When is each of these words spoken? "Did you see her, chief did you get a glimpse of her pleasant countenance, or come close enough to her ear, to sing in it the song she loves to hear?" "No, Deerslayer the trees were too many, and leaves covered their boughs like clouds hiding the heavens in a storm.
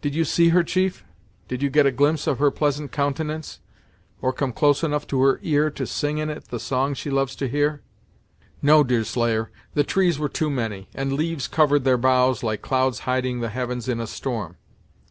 "Did 0.00 0.14
you 0.14 0.24
see 0.24 0.48
her, 0.56 0.64
chief 0.64 1.04
did 1.46 1.62
you 1.62 1.68
get 1.68 1.84
a 1.84 1.90
glimpse 1.92 2.26
of 2.26 2.38
her 2.38 2.50
pleasant 2.50 2.92
countenance, 2.92 3.60
or 4.22 4.32
come 4.32 4.54
close 4.54 4.82
enough 4.82 5.06
to 5.08 5.20
her 5.20 5.38
ear, 5.42 5.68
to 5.72 5.86
sing 5.86 6.16
in 6.16 6.30
it 6.30 6.46
the 6.46 6.58
song 6.58 6.94
she 6.94 7.10
loves 7.10 7.36
to 7.36 7.46
hear?" 7.46 7.82
"No, 8.62 8.82
Deerslayer 8.82 9.50
the 9.74 9.84
trees 9.84 10.18
were 10.18 10.30
too 10.30 10.48
many, 10.48 10.88
and 10.94 11.12
leaves 11.12 11.46
covered 11.46 11.84
their 11.84 11.98
boughs 11.98 12.42
like 12.42 12.62
clouds 12.62 13.00
hiding 13.00 13.40
the 13.40 13.50
heavens 13.50 13.86
in 13.86 14.00
a 14.00 14.06
storm. 14.06 14.56